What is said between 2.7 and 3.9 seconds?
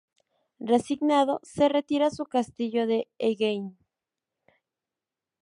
de Enghien.